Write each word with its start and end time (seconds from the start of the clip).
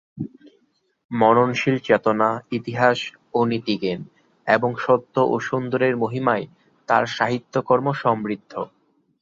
মননশীল 1.11 1.77
চেতনা, 1.79 2.29
ইতিহাস 2.51 2.99
ও 3.33 3.39
নীতিজ্ঞান 3.45 4.01
এবং 4.47 4.71
সত্য 4.77 5.15
ও 5.27 5.35
সুন্দরের 5.39 5.93
মহিমায় 5.97 6.45
তাঁর 6.89 7.03
সাহিত্যকর্ম 7.17 7.87
সমৃদ্ধ। 8.03 8.53